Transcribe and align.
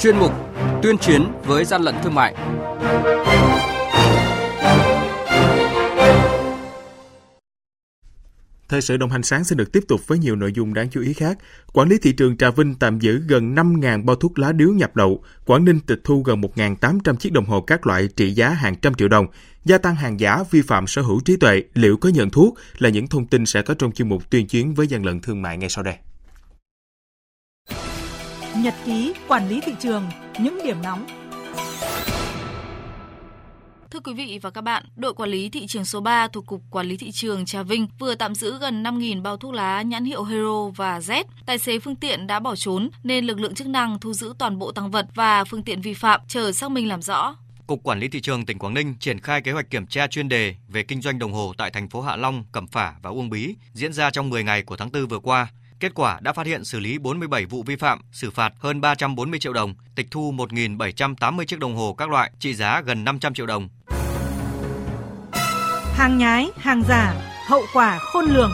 chuyên 0.00 0.18
mục 0.18 0.32
Tuyên 0.82 0.98
chiến 0.98 1.26
với 1.44 1.64
gian 1.64 1.82
lận 1.82 1.94
thương 2.02 2.14
mại. 2.14 2.34
Thời 8.68 8.82
sự 8.82 8.96
đồng 8.96 9.10
hành 9.10 9.22
sáng 9.22 9.44
sẽ 9.44 9.56
được 9.56 9.72
tiếp 9.72 9.84
tục 9.88 10.00
với 10.06 10.18
nhiều 10.18 10.36
nội 10.36 10.52
dung 10.52 10.74
đáng 10.74 10.88
chú 10.90 11.00
ý 11.00 11.12
khác. 11.12 11.38
Quản 11.72 11.88
lý 11.88 11.98
thị 11.98 12.12
trường 12.12 12.36
Trà 12.36 12.50
Vinh 12.50 12.74
tạm 12.74 12.98
giữ 12.98 13.22
gần 13.28 13.54
5.000 13.54 14.04
bao 14.04 14.16
thuốc 14.16 14.38
lá 14.38 14.52
điếu 14.52 14.68
nhập 14.68 14.96
lậu. 14.96 15.22
Quảng 15.44 15.64
Ninh 15.64 15.80
tịch 15.80 16.00
thu 16.04 16.22
gần 16.22 16.40
1.800 16.40 17.16
chiếc 17.16 17.32
đồng 17.32 17.44
hồ 17.44 17.60
các 17.60 17.86
loại 17.86 18.08
trị 18.16 18.30
giá 18.30 18.48
hàng 18.48 18.74
trăm 18.80 18.94
triệu 18.94 19.08
đồng. 19.08 19.26
Gia 19.64 19.78
tăng 19.78 19.94
hàng 19.94 20.20
giả 20.20 20.42
vi 20.50 20.62
phạm 20.62 20.86
sở 20.86 21.02
hữu 21.02 21.20
trí 21.20 21.36
tuệ, 21.36 21.62
liệu 21.74 21.96
có 21.96 22.08
nhận 22.08 22.30
thuốc 22.30 22.58
là 22.78 22.88
những 22.88 23.06
thông 23.06 23.26
tin 23.26 23.46
sẽ 23.46 23.62
có 23.62 23.74
trong 23.74 23.92
chuyên 23.92 24.08
mục 24.08 24.30
tuyên 24.30 24.46
chiến 24.46 24.74
với 24.74 24.86
gian 24.86 25.06
lận 25.06 25.20
thương 25.20 25.42
mại 25.42 25.56
ngay 25.56 25.68
sau 25.68 25.84
đây. 25.84 25.94
Nhật 28.62 28.74
ký 28.84 29.14
quản 29.28 29.48
lý 29.48 29.60
thị 29.60 29.72
trường, 29.80 30.10
những 30.38 30.58
điểm 30.64 30.76
nóng 30.82 31.06
Thưa 33.90 34.00
quý 34.00 34.14
vị 34.14 34.38
và 34.42 34.50
các 34.50 34.60
bạn, 34.60 34.84
đội 34.96 35.14
quản 35.14 35.30
lý 35.30 35.50
thị 35.50 35.66
trường 35.66 35.84
số 35.84 36.00
3 36.00 36.28
thuộc 36.28 36.46
Cục 36.46 36.62
Quản 36.70 36.86
lý 36.86 36.96
Thị 36.96 37.10
trường 37.10 37.44
Trà 37.44 37.62
Vinh 37.62 37.88
vừa 37.98 38.14
tạm 38.14 38.34
giữ 38.34 38.58
gần 38.58 38.82
5.000 38.82 39.22
bao 39.22 39.36
thuốc 39.36 39.54
lá 39.54 39.82
nhãn 39.82 40.04
hiệu 40.04 40.24
Hero 40.24 40.68
và 40.76 40.98
Z. 40.98 41.24
Tài 41.46 41.58
xế 41.58 41.78
phương 41.78 41.96
tiện 41.96 42.26
đã 42.26 42.40
bỏ 42.40 42.56
trốn 42.56 42.90
nên 43.02 43.24
lực 43.24 43.40
lượng 43.40 43.54
chức 43.54 43.66
năng 43.66 43.98
thu 44.00 44.12
giữ 44.12 44.34
toàn 44.38 44.58
bộ 44.58 44.72
tăng 44.72 44.90
vật 44.90 45.06
và 45.14 45.44
phương 45.44 45.62
tiện 45.62 45.80
vi 45.80 45.94
phạm 45.94 46.20
chờ 46.28 46.52
xác 46.52 46.70
minh 46.70 46.88
làm 46.88 47.02
rõ. 47.02 47.36
Cục 47.66 47.82
Quản 47.82 48.00
lý 48.00 48.08
thị 48.08 48.20
trường 48.20 48.46
tỉnh 48.46 48.58
Quảng 48.58 48.74
Ninh 48.74 48.94
triển 49.00 49.20
khai 49.20 49.42
kế 49.42 49.52
hoạch 49.52 49.70
kiểm 49.70 49.86
tra 49.86 50.06
chuyên 50.06 50.28
đề 50.28 50.54
về 50.68 50.82
kinh 50.82 51.02
doanh 51.02 51.18
đồng 51.18 51.32
hồ 51.32 51.52
tại 51.58 51.70
thành 51.70 51.88
phố 51.88 52.00
Hạ 52.00 52.16
Long, 52.16 52.44
Cẩm 52.52 52.66
Phả 52.66 52.94
và 53.02 53.10
Uông 53.10 53.30
Bí 53.30 53.54
diễn 53.72 53.92
ra 53.92 54.10
trong 54.10 54.30
10 54.30 54.44
ngày 54.44 54.62
của 54.62 54.76
tháng 54.76 54.92
4 54.92 55.06
vừa 55.06 55.18
qua. 55.18 55.48
Kết 55.80 55.94
quả 55.94 56.18
đã 56.20 56.32
phát 56.32 56.46
hiện 56.46 56.64
xử 56.64 56.80
lý 56.80 56.98
47 56.98 57.46
vụ 57.46 57.62
vi 57.62 57.76
phạm, 57.76 58.00
xử 58.12 58.30
phạt 58.30 58.52
hơn 58.58 58.80
340 58.80 59.40
triệu 59.40 59.52
đồng, 59.52 59.74
tịch 59.94 60.06
thu 60.10 60.32
1.780 60.32 61.44
chiếc 61.44 61.58
đồng 61.58 61.76
hồ 61.76 61.94
các 61.98 62.10
loại 62.10 62.30
trị 62.38 62.54
giá 62.54 62.80
gần 62.80 63.04
500 63.04 63.34
triệu 63.34 63.46
đồng. 63.46 63.68
Hàng 65.94 66.18
nhái, 66.18 66.50
hàng 66.56 66.82
giả, 66.88 67.14
hậu 67.46 67.62
quả 67.74 67.98
khôn 67.98 68.24
lường. 68.24 68.50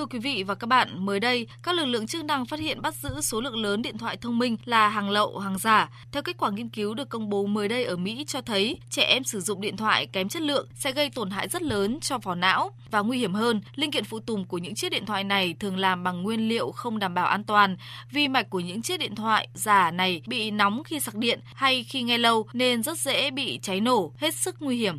Thưa 0.00 0.06
quý 0.06 0.18
vị 0.18 0.42
và 0.42 0.54
các 0.54 0.66
bạn, 0.66 1.06
mới 1.06 1.20
đây, 1.20 1.46
các 1.62 1.74
lực 1.74 1.84
lượng 1.84 2.06
chức 2.06 2.24
năng 2.24 2.46
phát 2.46 2.60
hiện 2.60 2.82
bắt 2.82 2.94
giữ 2.94 3.20
số 3.20 3.40
lượng 3.40 3.56
lớn 3.56 3.82
điện 3.82 3.98
thoại 3.98 4.16
thông 4.16 4.38
minh 4.38 4.56
là 4.64 4.88
hàng 4.88 5.10
lậu, 5.10 5.38
hàng 5.38 5.58
giả. 5.58 5.90
Theo 6.12 6.22
kết 6.22 6.36
quả 6.38 6.50
nghiên 6.50 6.68
cứu 6.68 6.94
được 6.94 7.08
công 7.08 7.30
bố 7.30 7.46
mới 7.46 7.68
đây 7.68 7.84
ở 7.84 7.96
Mỹ 7.96 8.24
cho 8.28 8.40
thấy, 8.40 8.78
trẻ 8.90 9.02
em 9.02 9.24
sử 9.24 9.40
dụng 9.40 9.60
điện 9.60 9.76
thoại 9.76 10.06
kém 10.06 10.28
chất 10.28 10.42
lượng 10.42 10.66
sẽ 10.74 10.92
gây 10.92 11.10
tổn 11.10 11.30
hại 11.30 11.48
rất 11.48 11.62
lớn 11.62 11.98
cho 12.00 12.18
vỏ 12.18 12.34
não 12.34 12.70
và 12.90 13.00
nguy 13.00 13.18
hiểm 13.18 13.34
hơn, 13.34 13.60
linh 13.74 13.90
kiện 13.90 14.04
phụ 14.04 14.18
tùng 14.20 14.44
của 14.44 14.58
những 14.58 14.74
chiếc 14.74 14.88
điện 14.88 15.06
thoại 15.06 15.24
này 15.24 15.54
thường 15.60 15.76
làm 15.76 16.04
bằng 16.04 16.22
nguyên 16.22 16.48
liệu 16.48 16.70
không 16.70 16.98
đảm 16.98 17.14
bảo 17.14 17.26
an 17.26 17.44
toàn. 17.44 17.76
Vi 18.10 18.28
mạch 18.28 18.50
của 18.50 18.60
những 18.60 18.82
chiếc 18.82 19.00
điện 19.00 19.14
thoại 19.14 19.48
giả 19.54 19.90
này 19.90 20.22
bị 20.26 20.50
nóng 20.50 20.84
khi 20.84 21.00
sạc 21.00 21.14
điện 21.14 21.40
hay 21.54 21.84
khi 21.84 22.02
nghe 22.02 22.18
lâu 22.18 22.46
nên 22.52 22.82
rất 22.82 22.98
dễ 22.98 23.30
bị 23.30 23.58
cháy 23.62 23.80
nổ, 23.80 24.12
hết 24.18 24.34
sức 24.34 24.56
nguy 24.60 24.76
hiểm. 24.76 24.98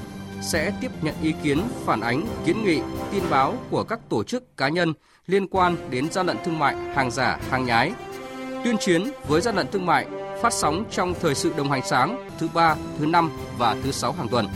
sẽ 0.41 0.73
tiếp 0.81 0.91
nhận 1.01 1.15
ý 1.21 1.33
kiến, 1.43 1.61
phản 1.85 2.01
ánh, 2.01 2.25
kiến 2.45 2.63
nghị, 2.63 2.81
tin 3.11 3.23
báo 3.29 3.57
của 3.69 3.83
các 3.83 3.99
tổ 4.09 4.23
chức 4.23 4.57
cá 4.57 4.69
nhân 4.69 4.93
liên 5.27 5.47
quan 5.47 5.89
đến 5.89 6.11
gian 6.11 6.25
lận 6.25 6.37
thương 6.45 6.59
mại, 6.59 6.75
hàng 6.75 7.11
giả, 7.11 7.39
hàng 7.49 7.65
nhái. 7.65 7.93
Tuyên 8.63 8.77
chiến 8.79 9.03
với 9.27 9.41
gian 9.41 9.55
lận 9.55 9.67
thương 9.71 9.85
mại 9.85 10.05
phát 10.41 10.53
sóng 10.53 10.85
trong 10.91 11.13
thời 11.21 11.35
sự 11.35 11.53
đồng 11.57 11.71
hành 11.71 11.81
sáng 11.85 12.29
thứ 12.39 12.47
ba, 12.53 12.75
thứ 12.99 13.05
năm 13.05 13.31
và 13.57 13.77
thứ 13.83 13.91
sáu 13.91 14.11
hàng 14.11 14.27
tuần. 14.27 14.47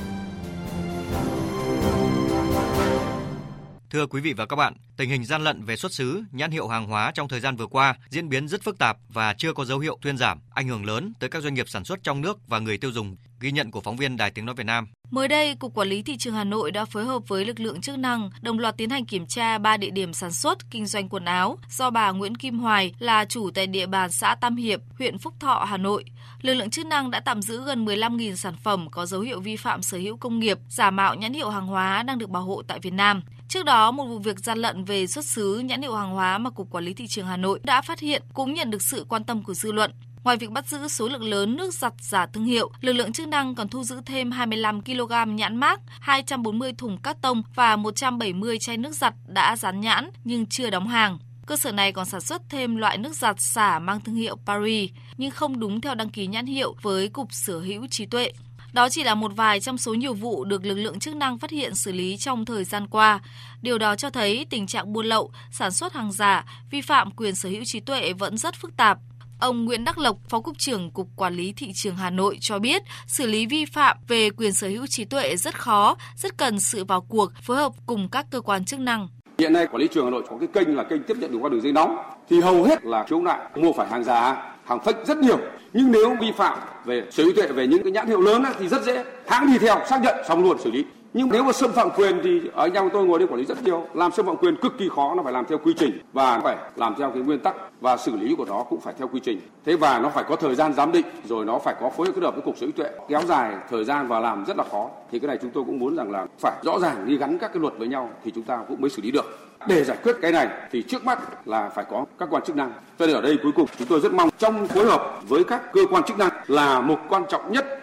Thưa 3.89 4.07
quý 4.07 4.21
vị 4.21 4.33
và 4.33 4.45
các 4.45 4.55
bạn, 4.55 4.73
tình 4.97 5.09
hình 5.09 5.25
gian 5.25 5.43
lận 5.43 5.63
về 5.63 5.75
xuất 5.75 5.93
xứ, 5.93 6.23
nhãn 6.31 6.51
hiệu 6.51 6.67
hàng 6.67 6.87
hóa 6.87 7.11
trong 7.15 7.27
thời 7.27 7.39
gian 7.39 7.55
vừa 7.55 7.67
qua 7.67 7.95
diễn 8.09 8.29
biến 8.29 8.47
rất 8.47 8.63
phức 8.63 8.77
tạp 8.77 8.97
và 9.09 9.33
chưa 9.37 9.53
có 9.53 9.65
dấu 9.65 9.79
hiệu 9.79 9.97
thuyên 10.01 10.17
giảm, 10.17 10.39
ảnh 10.53 10.67
hưởng 10.67 10.85
lớn 10.85 11.13
tới 11.19 11.29
các 11.29 11.43
doanh 11.43 11.53
nghiệp 11.53 11.69
sản 11.69 11.83
xuất 11.83 11.99
trong 12.03 12.21
nước 12.21 12.37
và 12.47 12.59
người 12.59 12.77
tiêu 12.77 12.91
dùng. 12.91 13.15
Ghi 13.39 13.51
nhận 13.51 13.71
của 13.71 13.81
phóng 13.81 13.97
viên 13.97 14.17
Đài 14.17 14.31
Tiếng 14.31 14.45
Nói 14.45 14.55
Việt 14.55 14.63
Nam. 14.63 14.87
Mới 15.11 15.27
đây, 15.27 15.55
Cục 15.55 15.73
Quản 15.73 15.87
lý 15.87 16.01
Thị 16.01 16.17
trường 16.17 16.33
Hà 16.33 16.43
Nội 16.43 16.71
đã 16.71 16.85
phối 16.85 17.05
hợp 17.05 17.27
với 17.27 17.45
lực 17.45 17.59
lượng 17.59 17.81
chức 17.81 17.97
năng 17.97 18.29
đồng 18.41 18.59
loạt 18.59 18.77
tiến 18.77 18.89
hành 18.89 19.05
kiểm 19.05 19.25
tra 19.25 19.57
3 19.57 19.77
địa 19.77 19.89
điểm 19.89 20.13
sản 20.13 20.31
xuất, 20.31 20.71
kinh 20.71 20.85
doanh 20.85 21.09
quần 21.09 21.25
áo 21.25 21.57
do 21.69 21.89
bà 21.89 22.11
Nguyễn 22.11 22.35
Kim 22.35 22.59
Hoài 22.59 22.93
là 22.99 23.25
chủ 23.25 23.49
tại 23.51 23.67
địa 23.67 23.85
bàn 23.85 24.11
xã 24.11 24.35
Tam 24.35 24.55
Hiệp, 24.55 24.79
huyện 24.99 25.17
Phúc 25.17 25.33
Thọ, 25.39 25.65
Hà 25.69 25.77
Nội. 25.77 26.05
Lực 26.41 26.53
lượng 26.53 26.69
chức 26.69 26.85
năng 26.85 27.11
đã 27.11 27.19
tạm 27.19 27.41
giữ 27.41 27.63
gần 27.65 27.85
15.000 27.85 28.35
sản 28.35 28.55
phẩm 28.63 28.87
có 28.91 29.05
dấu 29.05 29.21
hiệu 29.21 29.39
vi 29.39 29.55
phạm 29.55 29.81
sở 29.81 29.97
hữu 29.97 30.17
công 30.17 30.39
nghiệp, 30.39 30.59
giả 30.69 30.91
mạo 30.91 31.15
nhãn 31.15 31.33
hiệu 31.33 31.49
hàng 31.49 31.67
hóa 31.67 32.03
đang 32.03 32.17
được 32.17 32.29
bảo 32.29 32.43
hộ 32.43 32.61
tại 32.67 32.79
Việt 32.79 32.93
Nam. 32.93 33.21
Trước 33.47 33.65
đó, 33.65 33.91
một 33.91 34.05
vụ 34.05 34.19
việc 34.19 34.39
gian 34.39 34.57
lận 34.57 34.83
về 34.83 35.07
xuất 35.07 35.25
xứ 35.25 35.59
nhãn 35.59 35.81
hiệu 35.81 35.95
hàng 35.95 36.11
hóa 36.11 36.37
mà 36.37 36.49
Cục 36.49 36.69
Quản 36.71 36.83
lý 36.83 36.93
Thị 36.93 37.07
trường 37.07 37.27
Hà 37.27 37.37
Nội 37.37 37.59
đã 37.63 37.81
phát 37.81 37.99
hiện 37.99 38.23
cũng 38.33 38.53
nhận 38.53 38.71
được 38.71 38.81
sự 38.81 39.05
quan 39.09 39.23
tâm 39.23 39.43
của 39.43 39.53
dư 39.53 39.71
luận. 39.71 39.91
Ngoài 40.25 40.37
việc 40.37 40.51
bắt 40.51 40.67
giữ 40.67 40.87
số 40.87 41.07
lượng 41.07 41.23
lớn 41.23 41.55
nước 41.55 41.73
giặt 41.73 41.93
giả 41.99 42.25
thương 42.25 42.45
hiệu, 42.45 42.71
lực 42.81 42.93
lượng 42.93 43.13
chức 43.13 43.27
năng 43.27 43.55
còn 43.55 43.67
thu 43.67 43.83
giữ 43.83 44.01
thêm 44.05 44.31
25 44.31 44.81
kg 44.81 45.35
nhãn 45.35 45.55
mác, 45.55 45.79
240 45.99 46.73
thùng 46.77 46.97
cát 46.97 47.21
tông 47.21 47.43
và 47.55 47.75
170 47.75 48.59
chai 48.59 48.77
nước 48.77 48.95
giặt 48.95 49.13
đã 49.27 49.55
dán 49.55 49.81
nhãn 49.81 50.09
nhưng 50.23 50.45
chưa 50.45 50.69
đóng 50.69 50.87
hàng. 50.87 51.17
Cơ 51.45 51.57
sở 51.57 51.71
này 51.71 51.91
còn 51.91 52.05
sản 52.05 52.21
xuất 52.21 52.41
thêm 52.49 52.75
loại 52.75 52.97
nước 52.97 53.15
giặt 53.15 53.35
xả 53.39 53.79
mang 53.79 54.01
thương 54.01 54.15
hiệu 54.15 54.37
Paris 54.45 54.91
nhưng 55.17 55.31
không 55.31 55.59
đúng 55.59 55.81
theo 55.81 55.95
đăng 55.95 56.09
ký 56.09 56.27
nhãn 56.27 56.45
hiệu 56.45 56.75
với 56.81 57.09
Cục 57.09 57.33
Sở 57.33 57.59
hữu 57.59 57.87
trí 57.87 58.05
tuệ. 58.05 58.31
Đó 58.73 58.89
chỉ 58.89 59.03
là 59.03 59.15
một 59.15 59.31
vài 59.35 59.59
trong 59.59 59.77
số 59.77 59.93
nhiều 59.93 60.13
vụ 60.13 60.45
được 60.45 60.65
lực 60.65 60.75
lượng 60.75 60.99
chức 60.99 61.15
năng 61.15 61.37
phát 61.37 61.51
hiện 61.51 61.75
xử 61.75 61.91
lý 61.91 62.17
trong 62.17 62.45
thời 62.45 62.63
gian 62.63 62.87
qua. 62.87 63.19
Điều 63.61 63.77
đó 63.77 63.95
cho 63.95 64.09
thấy 64.09 64.45
tình 64.49 64.67
trạng 64.67 64.93
buôn 64.93 65.05
lậu, 65.05 65.31
sản 65.51 65.71
xuất 65.71 65.93
hàng 65.93 66.11
giả, 66.11 66.45
vi 66.71 66.81
phạm 66.81 67.11
quyền 67.11 67.35
sở 67.35 67.49
hữu 67.49 67.63
trí 67.65 67.79
tuệ 67.79 68.13
vẫn 68.13 68.37
rất 68.37 68.55
phức 68.55 68.77
tạp. 68.77 68.97
Ông 69.39 69.65
Nguyễn 69.65 69.83
Đắc 69.83 69.97
Lộc, 69.97 70.17
Phó 70.29 70.41
Cục 70.41 70.57
trưởng 70.57 70.91
Cục 70.91 71.07
Quản 71.15 71.35
lý 71.35 71.53
Thị 71.57 71.71
trường 71.73 71.95
Hà 71.95 72.09
Nội 72.09 72.37
cho 72.41 72.59
biết, 72.59 72.81
xử 73.07 73.27
lý 73.27 73.45
vi 73.45 73.65
phạm 73.65 73.97
về 74.07 74.29
quyền 74.29 74.53
sở 74.53 74.67
hữu 74.67 74.87
trí 74.87 75.05
tuệ 75.05 75.35
rất 75.35 75.59
khó, 75.59 75.97
rất 76.15 76.37
cần 76.37 76.59
sự 76.59 76.85
vào 76.85 77.01
cuộc, 77.01 77.31
phối 77.41 77.57
hợp 77.57 77.71
cùng 77.85 78.09
các 78.11 78.25
cơ 78.31 78.41
quan 78.41 78.65
chức 78.65 78.79
năng. 78.79 79.07
Hiện 79.37 79.53
nay 79.53 79.67
quản 79.67 79.81
lý 79.81 79.87
trường 79.93 80.05
Hà 80.05 80.11
Nội 80.11 80.23
có 80.29 80.37
cái 80.37 80.47
kênh 80.53 80.75
là 80.75 80.83
kênh 80.83 81.03
tiếp 81.03 81.17
nhận 81.19 81.31
được 81.31 81.37
qua 81.41 81.49
đường 81.49 81.61
dây 81.61 81.71
nóng 81.71 81.97
thì 82.29 82.39
hầu 82.39 82.63
hết 82.63 82.85
là 82.85 83.05
chống 83.09 83.25
lại 83.25 83.39
mua 83.55 83.73
phải 83.73 83.87
hàng 83.87 84.03
giả, 84.03 84.53
hàng 84.65 84.79
fake 84.79 85.05
rất 85.05 85.17
nhiều. 85.17 85.37
Nhưng 85.73 85.91
nếu 85.91 86.15
vi 86.21 86.31
phạm 86.37 86.59
về 86.85 87.03
sở 87.11 87.23
hữu 87.23 87.33
tuệ 87.35 87.47
về 87.47 87.67
những 87.67 87.83
cái 87.83 87.91
nhãn 87.91 88.07
hiệu 88.07 88.21
lớn 88.21 88.43
ấy, 88.43 88.53
thì 88.59 88.67
rất 88.67 88.83
dễ 88.83 89.03
hãng 89.27 89.47
đi 89.47 89.57
theo 89.57 89.81
xác 89.89 90.01
nhận 90.01 90.15
xong 90.27 90.43
luôn 90.43 90.57
xử 90.63 90.71
lý 90.71 90.85
nhưng 91.17 91.29
nếu 91.31 91.43
mà 91.43 91.51
xâm 91.51 91.71
phạm 91.71 91.89
quyền 91.91 92.19
thì 92.23 92.41
ở 92.53 92.63
anh 92.65 92.73
em 92.73 92.89
tôi 92.93 93.05
ngồi 93.05 93.19
đây 93.19 93.27
quản 93.27 93.39
lý 93.39 93.45
rất 93.45 93.63
nhiều. 93.63 93.87
Làm 93.93 94.11
xâm 94.11 94.25
phạm 94.25 94.37
quyền 94.37 94.55
cực 94.55 94.77
kỳ 94.77 94.89
khó, 94.95 95.13
nó 95.15 95.23
phải 95.23 95.33
làm 95.33 95.45
theo 95.45 95.57
quy 95.57 95.73
trình. 95.77 95.99
Và 96.13 96.39
phải 96.39 96.57
làm 96.75 96.95
theo 96.97 97.09
cái 97.09 97.21
nguyên 97.21 97.39
tắc 97.39 97.55
và 97.81 97.97
xử 97.97 98.15
lý 98.15 98.35
của 98.35 98.45
nó 98.45 98.63
cũng 98.63 98.81
phải 98.81 98.93
theo 98.97 99.07
quy 99.07 99.19
trình. 99.19 99.41
Thế 99.65 99.75
và 99.75 99.99
nó 99.99 100.09
phải 100.09 100.23
có 100.27 100.35
thời 100.35 100.55
gian 100.55 100.73
giám 100.73 100.91
định, 100.91 101.05
rồi 101.25 101.45
nó 101.45 101.59
phải 101.59 101.75
có 101.81 101.89
phối 101.89 102.07
kết 102.07 102.23
hợp 102.23 102.35
với 102.35 102.41
cục 102.41 102.57
sở 102.57 102.65
hữu 102.65 102.71
tuệ. 102.71 102.89
Kéo 103.07 103.21
dài 103.27 103.55
thời 103.69 103.85
gian 103.85 104.07
và 104.07 104.19
làm 104.19 104.45
rất 104.45 104.57
là 104.57 104.63
khó. 104.71 104.89
Thì 105.11 105.19
cái 105.19 105.27
này 105.27 105.37
chúng 105.41 105.51
tôi 105.51 105.63
cũng 105.63 105.79
muốn 105.79 105.95
rằng 105.95 106.11
là 106.11 106.25
phải 106.39 106.53
rõ 106.63 106.79
ràng, 106.79 107.05
đi 107.05 107.17
gắn 107.17 107.37
các 107.37 107.53
cái 107.53 107.61
luật 107.61 107.73
với 107.77 107.87
nhau 107.87 108.09
thì 108.23 108.31
chúng 108.35 108.43
ta 108.43 108.59
cũng 108.67 108.81
mới 108.81 108.89
xử 108.89 109.01
lý 109.01 109.11
được. 109.11 109.39
Để 109.67 109.83
giải 109.83 109.97
quyết 110.03 110.15
cái 110.21 110.31
này 110.31 110.47
thì 110.71 110.81
trước 110.81 111.05
mắt 111.05 111.47
là 111.47 111.69
phải 111.69 111.85
có 111.89 112.05
các 112.19 112.29
quan 112.31 112.43
chức 112.43 112.55
năng. 112.55 112.71
Cho 112.99 113.07
nên 113.07 113.15
ở 113.15 113.21
đây 113.21 113.37
cuối 113.43 113.51
cùng 113.51 113.65
chúng 113.79 113.87
tôi 113.87 113.99
rất 113.99 114.13
mong 114.13 114.29
trong 114.37 114.67
phối 114.67 114.85
hợp 114.85 115.19
với 115.27 115.43
các 115.43 115.73
cơ 115.73 115.81
quan 115.91 116.03
chức 116.03 116.17
năng 116.17 116.29
là 116.47 116.79
một 116.79 116.99
quan 117.09 117.23
trọng 117.29 117.51
nhất 117.51 117.74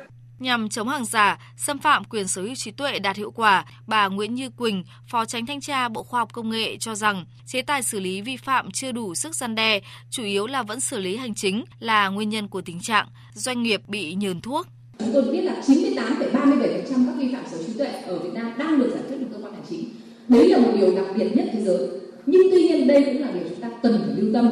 Nhằm 0.43 0.69
chống 0.69 0.89
hàng 0.89 1.05
giả, 1.05 1.39
xâm 1.57 1.79
phạm 1.79 2.05
quyền 2.05 2.29
sở 2.29 2.43
hữu 2.43 2.55
trí 2.55 2.71
tuệ 2.71 2.99
đạt 2.99 3.17
hiệu 3.17 3.31
quả, 3.31 3.65
bà 3.87 4.09
Nguyễn 4.09 4.35
Như 4.35 4.51
Quỳnh, 4.51 4.85
Phó 5.07 5.25
Tránh 5.25 5.47
Thanh 5.47 5.61
tra 5.61 5.89
Bộ 5.89 6.03
Khoa 6.03 6.21
học 6.21 6.33
Công 6.33 6.51
nghệ 6.51 6.77
cho 6.77 6.95
rằng 6.95 7.25
chế 7.47 7.63
tài 7.63 7.83
xử 7.83 8.01
lý 8.01 8.21
vi 8.21 8.37
phạm 8.37 8.71
chưa 8.71 8.93
đủ 8.93 9.15
sức 9.15 9.37
gian 9.37 9.55
đe, 9.55 9.81
chủ 10.11 10.23
yếu 10.23 10.47
là 10.47 10.63
vẫn 10.63 10.81
xử 10.81 10.99
lý 10.99 11.17
hành 11.17 11.35
chính 11.35 11.65
là 11.79 12.09
nguyên 12.09 12.29
nhân 12.29 12.49
của 12.49 12.61
tình 12.61 12.81
trạng 12.81 13.07
doanh 13.35 13.63
nghiệp 13.63 13.83
bị 13.89 14.15
nhờn 14.15 14.41
thuốc. 14.41 14.67
Chúng 14.99 15.11
tôi 15.13 15.23
biết 15.23 15.41
là 15.41 15.55
98,37% 15.67 17.07
các 17.07 17.15
vi 17.19 17.35
phạm 17.35 17.45
sở 17.51 17.57
hữu 17.57 17.67
trí 17.67 17.79
tuệ 17.79 17.87
ở 17.87 18.19
Việt 18.19 18.33
Nam 18.35 18.53
đang 18.59 18.79
được 18.79 18.91
giải 18.95 19.03
quyết 19.09 19.17
bằng 19.17 19.33
cơ 19.33 19.39
quan 19.43 19.53
hành 19.53 19.65
chính. 19.71 19.85
Đấy 20.29 20.49
là 20.49 20.59
một 20.59 20.73
điều 20.77 20.97
đặc 20.97 21.07
biệt 21.17 21.37
nhất 21.37 21.49
thế 21.53 21.61
giới. 21.65 21.89
Nhưng 22.27 22.43
tuy 22.51 22.63
nhiên 22.63 22.87
đây 22.87 23.05
cũng 23.05 23.21
là 23.21 23.31
điều 23.33 23.49
chúng 23.49 23.61
ta 23.61 23.69
cần 23.83 24.03
phải 24.07 24.17
lưu 24.17 24.35
tâm. 24.35 24.51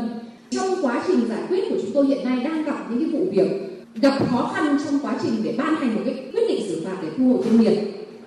Trong 0.51 0.87
quá 0.87 1.05
trình 1.07 1.29
giải 1.29 1.43
quyết 1.49 1.65
của 1.71 1.77
chúng 1.83 1.91
tôi 1.95 2.07
hiện 2.07 2.25
nay 2.25 2.45
đang 2.45 2.65
gặp 2.65 2.91
những 2.91 2.99
cái 2.99 3.21
vụ 3.21 3.31
việc 3.33 3.70
gặp 3.95 4.19
khó 4.31 4.53
khăn 4.55 4.79
trong 4.85 4.99
quá 5.03 5.15
trình 5.23 5.33
để 5.45 5.55
ban 5.59 5.75
hành 5.75 5.95
một 5.95 6.01
cái 6.05 6.15
quyết 6.33 6.49
định 6.49 6.63
xử 6.69 6.83
phạt 6.85 6.97
để 7.03 7.09
thu 7.19 7.25
hồi 7.25 7.43
doanh 7.45 7.61
nghiệp. 7.61 7.77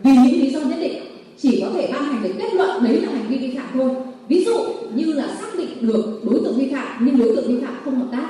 Vì 0.04 0.12
những 0.12 0.42
lý 0.42 0.50
do 0.50 0.60
nhất 0.60 0.78
định, 0.82 1.04
chỉ 1.38 1.62
có 1.62 1.70
thể 1.74 1.90
ban 1.94 2.04
hành 2.04 2.24
được 2.24 2.34
kết 2.40 2.54
luận 2.54 2.84
đấy 2.84 3.02
là 3.02 3.12
hành 3.12 3.28
vi 3.30 3.38
vi 3.38 3.58
phạm 3.58 3.68
thôi. 3.74 3.90
Ví 4.28 4.46
dụ 4.46 4.58
như 4.96 5.14
là 5.14 5.28
xác 5.42 5.58
định 5.58 5.70
được 5.82 6.22
đối 6.24 6.40
tượng 6.44 6.58
vi 6.58 6.72
phạm, 6.72 7.06
nhưng 7.06 7.18
đối 7.18 7.36
tượng 7.36 7.48
vi 7.48 7.66
phạm 7.66 7.76
không 7.86 8.00
hợp 8.00 8.08
tác. 8.12 8.30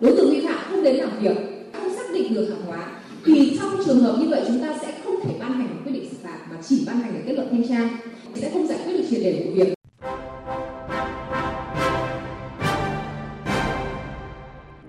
Đối 0.00 0.16
tượng 0.16 0.30
vi 0.30 0.40
phạm 0.40 0.58
không 0.70 0.82
đến 0.82 0.96
làm 0.96 1.10
việc, 1.20 1.36
không 1.72 1.94
xác 1.96 2.12
định 2.14 2.34
được 2.34 2.48
hàng 2.48 2.66
hóa, 2.66 2.86
thì 3.24 3.58
trong 3.60 3.70
trường 3.86 4.00
hợp 4.00 4.16
như 4.20 4.28
vậy 4.28 4.42
chúng 4.46 4.60
ta 4.60 4.78
sẽ 4.82 4.94
không 5.04 5.14
thể 5.24 5.30
ban 5.40 5.52
hành 5.52 5.68
một 5.68 5.80
quyết 5.84 5.92
định 5.92 6.08
xử 6.10 6.16
phạt 6.22 6.38
mà 6.50 6.56
chỉ 6.68 6.82
ban 6.86 7.00
hành 7.00 7.12
được 7.14 7.20
kết 7.26 7.32
luận 7.32 7.48
thanh 7.50 7.68
tra. 7.68 7.90
Sẽ 8.34 8.50
không 8.52 8.66
giải 8.66 8.78
quyết 8.84 8.92
được 8.92 9.04
triệt 9.10 9.20
đề 9.20 9.42
của 9.44 9.50
việc. 9.54 9.77